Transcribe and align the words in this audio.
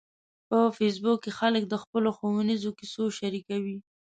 په 0.49 0.57
فېسبوک 0.77 1.17
کې 1.23 1.31
خلک 1.39 1.63
د 1.67 1.73
خپلو 1.83 2.09
ښوونیزو 2.17 2.69
کیسو 2.79 3.03
شریکوي 3.19 3.77